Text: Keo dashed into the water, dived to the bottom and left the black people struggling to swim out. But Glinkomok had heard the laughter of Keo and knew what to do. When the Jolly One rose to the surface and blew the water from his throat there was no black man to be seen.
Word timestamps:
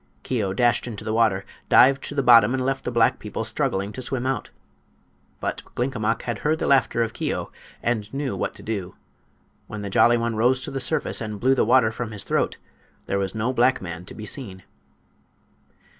Keo 0.23 0.51
dashed 0.51 0.87
into 0.87 1.05
the 1.05 1.13
water, 1.13 1.45
dived 1.69 2.03
to 2.05 2.15
the 2.15 2.23
bottom 2.23 2.55
and 2.55 2.65
left 2.65 2.85
the 2.85 2.91
black 2.91 3.19
people 3.19 3.43
struggling 3.43 3.91
to 3.91 4.01
swim 4.01 4.25
out. 4.25 4.49
But 5.39 5.61
Glinkomok 5.75 6.23
had 6.23 6.39
heard 6.39 6.57
the 6.57 6.65
laughter 6.65 7.03
of 7.03 7.13
Keo 7.13 7.51
and 7.83 8.11
knew 8.11 8.35
what 8.35 8.55
to 8.55 8.63
do. 8.63 8.95
When 9.67 9.83
the 9.83 9.91
Jolly 9.91 10.17
One 10.17 10.35
rose 10.35 10.61
to 10.61 10.71
the 10.71 10.79
surface 10.79 11.21
and 11.21 11.39
blew 11.39 11.53
the 11.53 11.65
water 11.65 11.91
from 11.91 12.09
his 12.13 12.23
throat 12.23 12.57
there 13.05 13.19
was 13.19 13.35
no 13.35 13.53
black 13.53 13.79
man 13.79 14.03
to 14.05 14.15
be 14.15 14.25
seen. 14.25 14.63